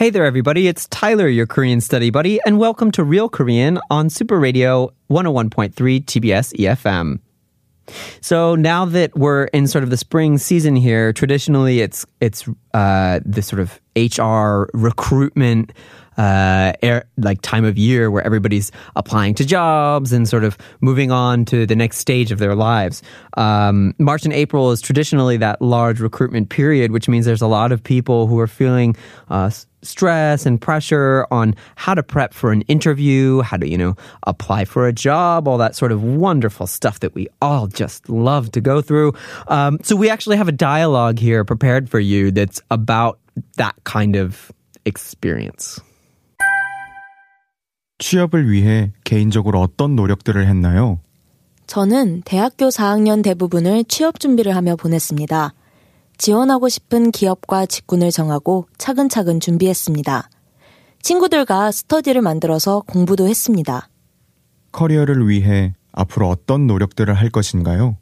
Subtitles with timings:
[0.00, 0.66] Hey there, everybody.
[0.66, 5.74] It's Tyler, your Korean study buddy, and welcome to Real Korean on Super Radio 101.3
[5.74, 7.20] TBS EFM.
[8.22, 13.20] So now that we're in sort of the spring season here, traditionally it's it's uh,
[13.26, 15.74] this sort of HR recruitment
[16.20, 21.10] uh, air, like time of year where everybody's applying to jobs and sort of moving
[21.10, 23.02] on to the next stage of their lives.
[23.38, 27.72] Um, March and April is traditionally that large recruitment period, which means there's a lot
[27.72, 28.96] of people who are feeling
[29.30, 29.48] uh,
[29.80, 33.96] stress and pressure on how to prep for an interview, how to, you know,
[34.26, 38.52] apply for a job, all that sort of wonderful stuff that we all just love
[38.52, 39.14] to go through.
[39.48, 43.18] Um, so we actually have a dialogue here prepared for you that's about
[43.56, 44.52] that kind of
[44.84, 45.80] experience.
[48.00, 50.98] 취업을 위해 개인적으로 어떤 노력들을 했나요?
[51.68, 55.54] 저는 대학교 4학년 대부분을 취업 준비를 하며 보냈습니다.
[56.18, 60.28] 지원하고 싶은 기업과 직군을 정하고 차근차근 준비했습니다.
[61.02, 63.88] 친구들과 스터디를 만들어서 공부도 했습니다.
[64.72, 67.96] 커리어를 위해 앞으로 어떤 노력들을 할 것인가요?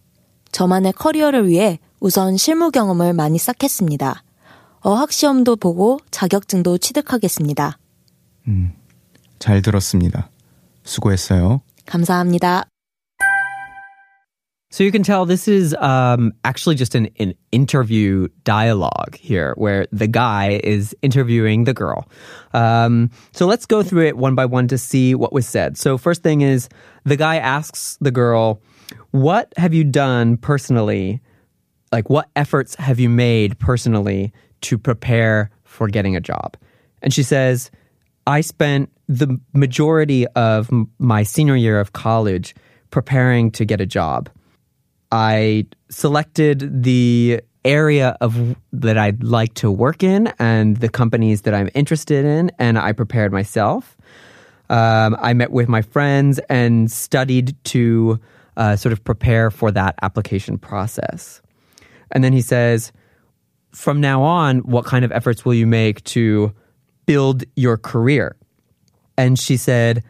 [0.50, 4.24] 저만의 커리어를 위해 우선 실무 경험을 많이 쌓겠습니다.
[4.80, 7.78] 어학 시험도 보고 자격증도 취득하겠습니다.
[9.39, 10.29] 잘 들었습니다.
[10.83, 11.61] 수고했어요.
[11.85, 12.65] 감사합니다.
[14.73, 19.85] So you can tell this is um, actually just an, an interview dialogue here where
[19.91, 22.09] the guy is interviewing the girl.
[22.55, 25.77] Um, so let's go through it one by one to see what was said.
[25.77, 26.69] So, first thing is
[27.03, 28.63] the guy asks the girl,
[29.11, 31.21] What have you done personally?
[31.91, 36.57] Like, what efforts have you made personally to prepare for getting a job?
[37.03, 37.69] And she says,
[38.28, 40.68] I spent the majority of
[40.98, 42.54] my senior year of college
[42.90, 44.28] preparing to get a job.
[45.10, 51.54] I selected the area of that I'd like to work in and the companies that
[51.54, 53.96] I'm interested in, and I prepared myself.
[54.68, 58.20] Um, I met with my friends and studied to
[58.58, 61.40] uh, sort of prepare for that application process.
[62.10, 62.92] And then he says,
[63.72, 66.52] from now on, what kind of efforts will you make to
[67.08, 68.36] build your career?
[69.16, 70.04] And she said,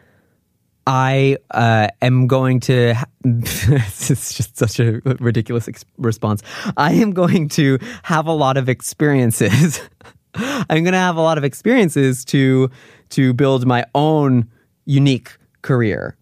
[0.85, 2.93] I uh, am going to.
[2.93, 6.43] Ha- this is just such a ridiculous ex- response.
[6.75, 9.79] I am going to have a lot of experiences.
[10.35, 12.69] I'm going to have a lot of experiences to
[13.11, 14.49] to build my own
[14.85, 16.17] unique career.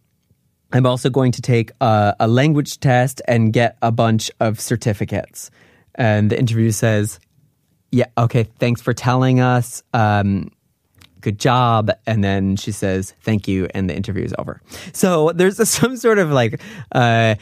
[0.74, 5.50] I'm also going to take a, a language test and get a bunch of certificates.
[5.96, 7.20] And the interview says,
[7.92, 10.52] "Yeah, okay, thanks for telling us." Um,
[11.22, 11.92] good job.
[12.06, 13.68] And then she says thank you.
[13.74, 14.62] And the interview is over.
[14.94, 16.62] So there's a, some sort of like
[16.92, 17.36] uh,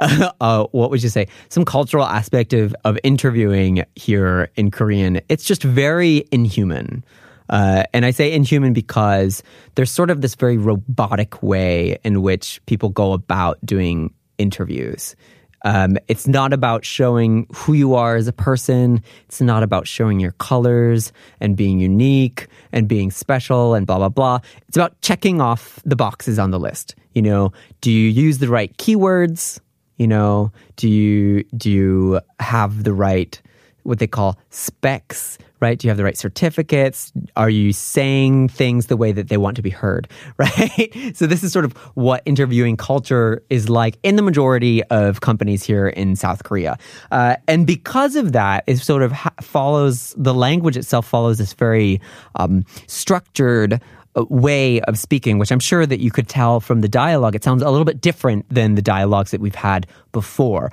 [0.40, 1.28] uh, what would you say?
[1.48, 5.20] Some cultural aspect of, of interviewing here in korean.
[5.28, 7.04] It's just very inhuman.
[7.48, 9.42] Uh, and I say inhuman because
[9.74, 15.16] there's sort of this very robotic way in which people go about doing interviews.
[15.62, 19.02] Um, it's not about showing who you are as a person.
[19.26, 24.08] It's not about showing your colors and being unique and being special and blah, blah,
[24.08, 24.40] blah.
[24.68, 26.94] It's about checking off the boxes on the list.
[27.12, 29.60] You know, do you use the right keywords?
[29.96, 33.40] You know, do you, do you have the right,
[33.90, 35.78] what they call specs, right?
[35.78, 37.12] Do you have the right certificates?
[37.36, 40.08] Are you saying things the way that they want to be heard,
[40.38, 41.12] right?
[41.14, 45.62] So this is sort of what interviewing culture is like in the majority of companies
[45.62, 46.78] here in South Korea.
[47.10, 51.52] Uh, and because of that, it sort of ha- follows, the language itself follows this
[51.52, 52.00] very
[52.36, 53.80] um, structured
[54.16, 57.34] uh, way of speaking, which I'm sure that you could tell from the dialogue.
[57.34, 60.70] It sounds a little bit different than the dialogues that we've had before.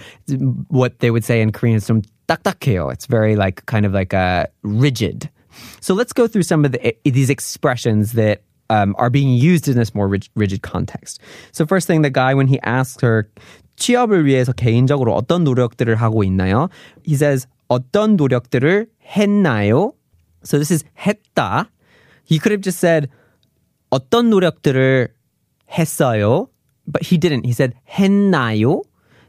[0.69, 2.93] What they would say in Korean is some 딱딱해요.
[2.93, 5.31] It's very like kind of like a rigid.
[5.81, 9.76] So let's go through some of the, these expressions that um, are being used in
[9.76, 11.20] this more rig- rigid context.
[11.52, 13.29] So first thing, the guy when he asks her
[13.76, 16.70] 취업을 위해서 개인적으로 어떤 노력들을 하고 있나요?
[17.05, 18.87] He says 어떤 노력들을
[19.17, 19.93] 했나요?
[20.44, 21.69] So this is 했다.
[22.25, 23.08] He could have just said
[23.90, 25.08] 어떤 노력들을
[25.70, 26.49] 했어요?
[26.87, 27.44] But he didn't.
[27.44, 28.82] He said 했나요?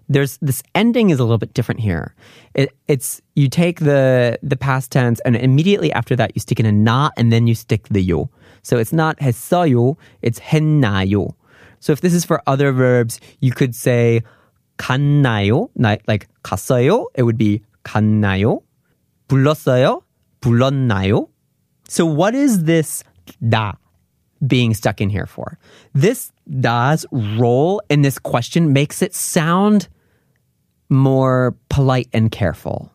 [0.10, 2.14] there's this ending is a little bit different here.
[2.54, 6.66] It, it's you take the the past tense and immediately after that you stick in
[6.66, 8.30] a na and then you stick the yo.
[8.64, 11.34] So it's not 했어요, it's 했나요.
[11.80, 14.24] So if this is for other verbs, you could say
[14.78, 18.64] 갔나요, like 갔어요, it would be 갔나요.
[19.28, 20.04] 불렀어요,
[20.42, 21.30] 불렀나요.
[21.88, 23.04] So what is this
[23.48, 23.74] da
[24.46, 25.58] being stuck in here for?
[25.94, 29.88] This da's role in this question makes it sound
[30.90, 32.92] more polite and careful.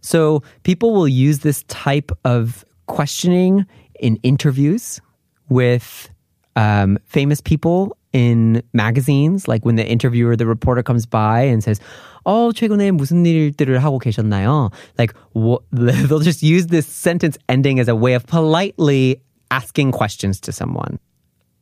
[0.00, 3.66] So people will use this type of questioning
[4.00, 5.00] in interviews
[5.48, 6.10] with
[6.56, 11.80] um, famous people in magazines, like when the interviewer, the reporter comes by and says,
[12.24, 17.88] "Oh, 최근에 무슨 일들을 하고 계셨나요?" Like wh- they'll just use this sentence ending as
[17.88, 19.20] a way of politely
[19.50, 20.98] asking questions to someone.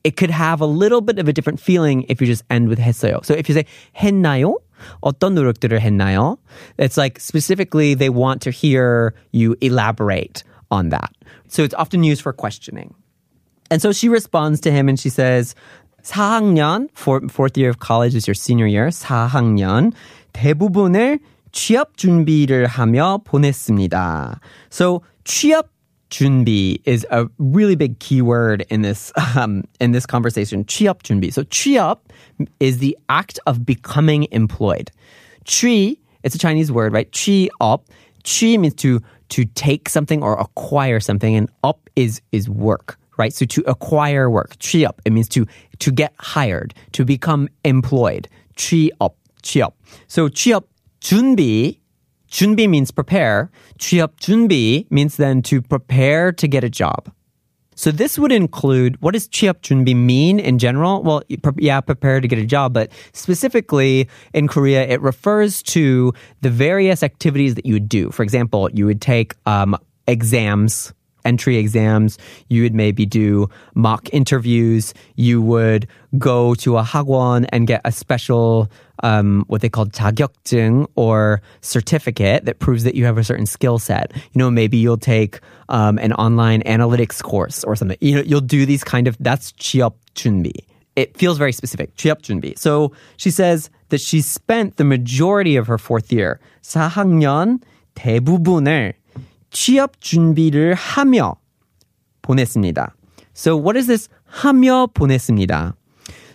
[0.05, 2.79] It could have a little bit of a different feeling if you just end with
[2.79, 3.25] 했어요.
[3.25, 3.65] So if you say
[3.97, 4.57] 했나요?
[5.01, 6.39] 어떤 노력들을 했나요?
[6.79, 11.11] It's like specifically they want to hear you elaborate on that.
[11.49, 12.95] So it's often used for questioning.
[13.71, 15.55] And so she responds to him and she says,
[16.03, 19.93] 4학년, fourth year of college is your senior year, 4학년,
[20.33, 21.21] 대부분을
[21.53, 24.41] 취업 준비를 하며 보냈습니다.
[24.71, 25.69] So 취업
[26.10, 30.64] Chunbi is a really big keyword in this um, in this conversation.
[30.66, 31.32] Chiap Chunbi.
[31.34, 32.00] So chiap
[32.60, 34.92] is the act of becoming employed.
[35.46, 37.12] Chi, it's a Chinese word, right?
[37.12, 37.86] Chi up.
[38.24, 43.34] Chi means to to take something or acquire something, and up is is work, right?
[43.34, 45.02] So to acquire work, chi up.
[45.06, 45.46] It means to
[45.80, 48.28] to get hired, to become employed.
[48.56, 49.76] Chi up, chi up.
[50.08, 50.68] So chi up.
[51.00, 51.78] Chunbi
[52.31, 53.51] 준비 means prepare.
[53.79, 57.13] 취업 준비 means then to prepare to get a job.
[57.75, 61.03] So this would include what does 취업 준비 mean in general?
[61.03, 61.23] Well,
[61.57, 66.13] yeah, prepare to get a job, but specifically in Korea, it refers to
[66.43, 68.11] the various activities that you would do.
[68.11, 69.77] For example, you would take um,
[70.07, 70.93] exams
[71.27, 72.19] entry exams.
[72.49, 74.95] You would maybe do mock interviews.
[75.17, 75.87] You would
[76.19, 78.71] go to a hagwon and get a special,
[79.03, 83.79] um, what they call 자격증 or certificate that proves that you have a certain skill
[83.79, 84.13] set.
[84.15, 87.99] You know, maybe you'll take um, an online analytics course or something.
[88.01, 90.53] You know, you'll do these kind of, that's 취업 준비.
[90.95, 91.97] It feels very specific.
[91.97, 92.59] 취업 준비.
[92.59, 97.61] So she says that she spent the majority of her fourth year, 4학년
[97.95, 98.95] 대부분을
[99.58, 101.36] 취업 준비를 하며
[102.22, 102.94] 보냈습니다.
[103.36, 105.74] So what is this 하며 보냈습니다?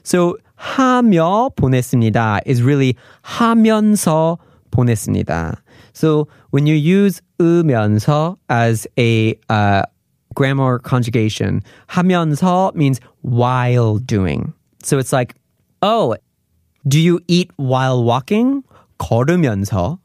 [0.04, 4.38] So 하며 보냈습니다 is really 하면서
[4.72, 5.62] 보냈습니다.
[5.94, 9.82] So when you use 으면서 as a uh,
[10.34, 14.52] grammar conjugation, 하면서 means while doing.
[14.82, 15.36] So it's like,
[15.80, 16.16] oh,
[16.88, 18.64] do you eat while walking?
[18.98, 19.98] 걸으면서.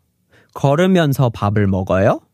[0.53, 2.26] 걸으면서 밥을 먹어요?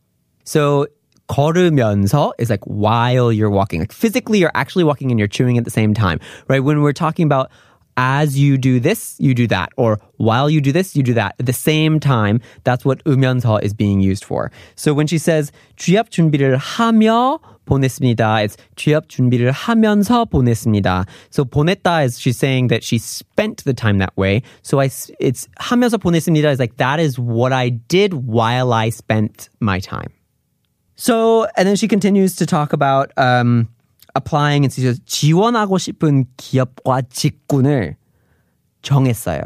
[0.43, 0.87] So
[1.29, 3.79] 걸으면서 is like while you're walking.
[3.79, 6.19] Like physically you're actually walking and you're chewing at the same time.
[6.47, 6.63] Right?
[6.63, 7.49] When we're talking about
[7.95, 11.35] as you do this, you do that, or while you do this, you do that.
[11.39, 14.51] At the same time, that's what 으면서 is being used for.
[14.75, 18.43] So when she says 취업 준비를 하며 보냈습니다.
[18.43, 21.05] It's 취업 준비를 하면서 보냈습니다.
[21.29, 24.41] So 보냈다 is she's saying that she spent the time that way.
[24.63, 29.49] So I it's 하면서 보냈습니다 is like that is what I did while I spent
[29.61, 30.11] my time.
[31.02, 33.68] So, and then she continues to talk about um,
[34.14, 37.96] applying and she says, 지원하고 싶은 기업과 직군을
[38.82, 39.42] 정했어요.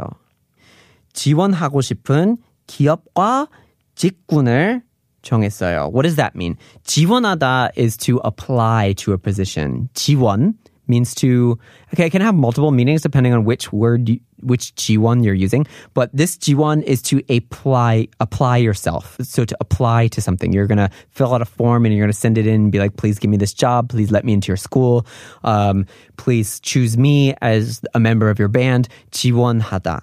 [1.13, 3.49] 지원하고 싶은 기업과
[3.95, 4.83] 직군을
[5.23, 5.91] 정했어요.
[5.93, 6.57] What does that mean?
[6.85, 9.89] 지원하다 is to apply to a position.
[9.95, 10.55] 지원
[10.89, 11.59] means to
[11.93, 15.66] okay it can have multiple meanings depending on which word you, which 지원 you're using,
[15.94, 19.18] but this 지원 is to apply apply yourself.
[19.22, 22.14] So to apply to something, you're going to fill out a form and you're going
[22.14, 23.90] to send it in and be like, please give me this job.
[23.90, 25.06] Please let me into your school.
[25.44, 25.86] Um,
[26.18, 28.90] please choose me as a member of your band.
[29.12, 30.02] 지원하다.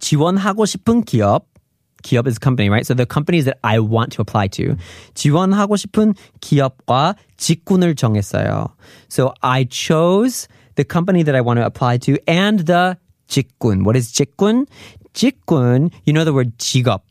[0.00, 1.46] 지원하고 싶은 기업.
[2.02, 2.86] 기업 is a company, right?
[2.86, 4.76] So the companies that I want to apply to.
[5.14, 8.70] 지원하고 싶은 기업과 직군을 정했어요.
[9.08, 12.96] So I chose the company that I want to apply to and the
[13.27, 13.83] 직군.
[13.83, 14.67] What is 직군?
[15.13, 17.01] 직군, you know the word 직업.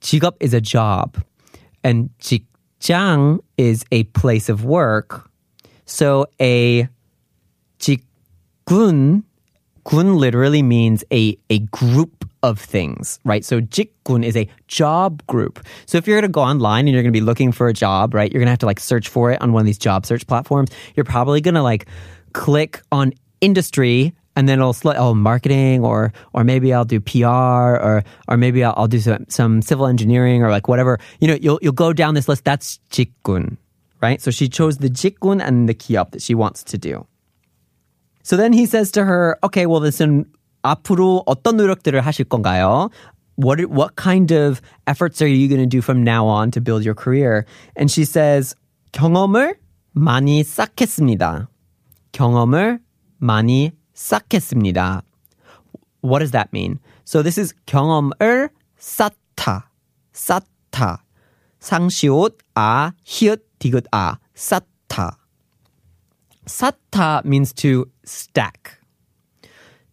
[0.00, 1.22] 직업 is a job.
[1.84, 5.28] And 직장 is a place of work.
[5.84, 6.88] So a
[7.78, 9.24] 직군,
[9.84, 13.44] 군 literally means a, a group of things, right?
[13.44, 15.64] So jikgun is a job group.
[15.86, 17.72] So if you're going to go online and you're going to be looking for a
[17.72, 18.30] job, right?
[18.32, 20.26] You're going to have to like search for it on one of these job search
[20.26, 20.70] platforms.
[20.96, 21.86] You're probably going to like
[22.32, 27.26] click on industry and then it'll select oh marketing or or maybe I'll do PR
[27.26, 30.98] or or maybe I'll, I'll do some some civil engineering or like whatever.
[31.20, 32.44] You know, you'll you'll go down this list.
[32.44, 33.56] That's 직군,
[34.00, 34.20] right?
[34.20, 37.06] So she chose the 직군 and the 기업 that she wants to do.
[38.22, 40.26] So then he says to her, okay, well, listen,
[40.62, 42.90] 앞으로 어떤 노력들을 하실 건가요?
[43.36, 46.84] What, what kind of efforts are you going to do from now on to build
[46.84, 47.46] your career?
[47.74, 48.54] And she says,
[48.92, 49.56] 경험을
[49.96, 51.48] 많이 쌓겠습니다.
[52.12, 52.78] 경험을
[53.20, 55.01] 많이 쌓겠습니다.
[56.01, 56.79] What does that mean?
[57.03, 59.69] So this is 경험을 쌓다.
[60.13, 61.03] 쌓다.
[61.59, 65.17] 쌍시옷 아 히읗 디귿 아 쌓다.
[66.45, 68.79] 쌓다 means to stack.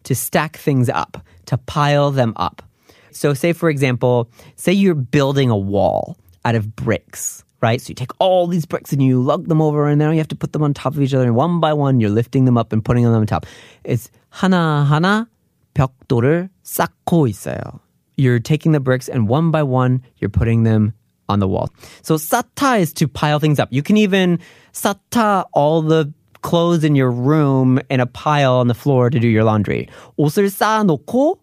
[0.05, 2.63] To stack things up, to pile them up.
[3.11, 7.82] So say for example, say you're building a wall out of bricks right?
[7.82, 10.30] So you take all these bricks and you lug them over, and now you have
[10.30, 12.58] to put them on top of each other, and one by one you're lifting them
[12.58, 13.46] up and putting them on top.
[13.84, 15.28] It's 하나 하나
[15.74, 17.80] 벽돌을 쌓고 있어요.
[18.18, 20.94] You're taking the bricks and one by one you're putting them
[21.30, 21.70] on the wall.
[22.02, 23.70] So 쌓다 is to pile things up.
[23.72, 24.40] You can even
[24.74, 26.12] 쌓다 all the
[26.42, 29.88] clothes in your room in a pile on the floor to do your laundry.
[30.18, 31.40] 옷을 쌓아놓고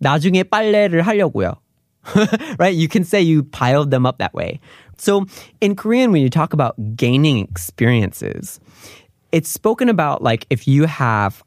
[0.00, 1.56] 나중에 빨래를 하려고요.
[2.58, 2.74] right?
[2.74, 4.60] You can say you piled them up that way.
[4.96, 5.26] So
[5.60, 8.60] in Korean, when you talk about gaining experiences,
[9.32, 11.42] it's spoken about like if you have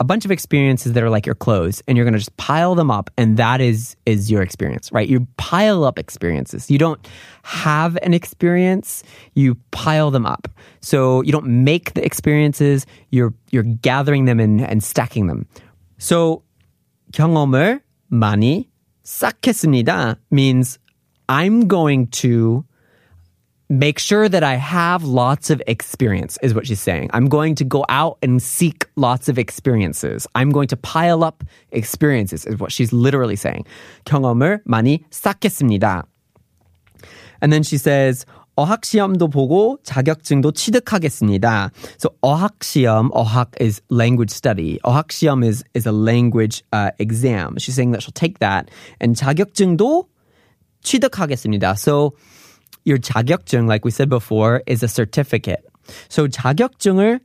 [0.00, 2.74] a bunch of experiences that are like your clothes and you're going to just pile
[2.74, 7.06] them up and that is is your experience right you pile up experiences you don't
[7.42, 9.04] have an experience
[9.34, 10.48] you pile them up
[10.80, 15.46] so you don't make the experiences you're you're gathering them and, and stacking them
[15.98, 16.42] so
[17.12, 17.80] 경험을
[18.10, 18.70] 많이
[19.04, 20.78] 쌓겠습니다 means
[21.28, 22.64] i'm going to
[23.70, 27.08] make sure that I have lots of experience, is what she's saying.
[27.12, 30.26] I'm going to go out and seek lots of experiences.
[30.34, 33.64] I'm going to pile up experiences, is what she's literally saying.
[34.06, 36.04] 경험을 많이 쌓겠습니다.
[37.40, 38.26] And then she says,
[38.58, 41.70] 어학시험도 보고 자격증도 취득하겠습니다.
[41.96, 44.78] So 어학시험, 어학 is language study.
[44.84, 47.56] 어학시험 is, is a language uh, exam.
[47.58, 48.68] She's saying that she'll take that.
[49.00, 50.06] And 자격증도
[50.82, 51.78] 취득하겠습니다.
[51.78, 52.14] So
[52.84, 55.64] your 자격증, like we said before, is a certificate.
[56.08, 57.20] So 자격증을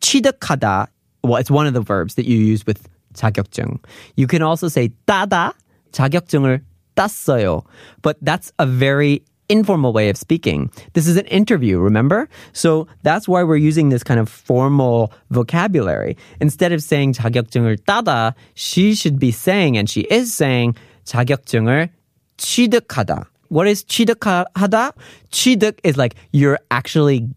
[0.00, 0.88] 취득하다,
[1.22, 3.78] well, it's one of the verbs that you use with 자격증.
[4.16, 5.52] You can also say 따다,
[5.92, 6.60] 자격증을
[6.96, 7.64] 땄어요.
[8.02, 10.70] But that's a very informal way of speaking.
[10.94, 12.28] This is an interview, remember?
[12.52, 16.16] So that's why we're using this kind of formal vocabulary.
[16.40, 21.90] Instead of saying 자격증을 따다, she should be saying, and she is saying, 자격증을
[22.38, 23.26] 취득하다.
[23.48, 24.92] What is 취득하다?
[25.30, 27.28] 취득 is like you're actually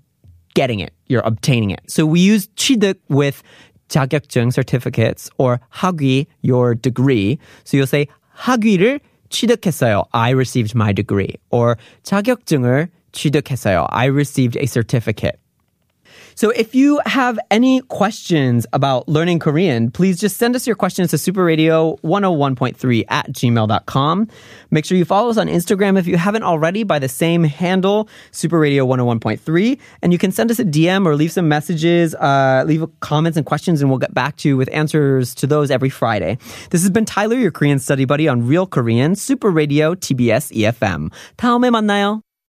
[0.56, 0.94] getting it.
[1.08, 1.82] You're obtaining it.
[1.88, 3.44] So we use 취득 with
[3.89, 7.39] 자격증 certificates or 학위, your degree.
[7.63, 10.06] So you'll say 학위를 취득했어요.
[10.13, 11.36] I received my degree.
[11.51, 13.88] Or 자격증을 취득했어요.
[13.89, 15.39] I received a certificate.
[16.36, 21.10] So if you have any questions about learning Korean, please just send us your questions
[21.10, 24.27] to superradio101.3 at gmail.com.
[24.70, 28.08] Make sure you follow us on Instagram if you haven't already by the same handle,
[28.32, 29.79] superradio101.3.
[30.03, 33.46] And you can send us a DM or leave some messages, uh, leave comments and
[33.46, 36.38] questions, and we'll get back to you with answers to those every Friday.
[36.70, 41.10] This has been Tyler, your Korean study buddy on Real Korean, Super Radio TBS EFM.
[41.38, 42.22] 다음에 만나요.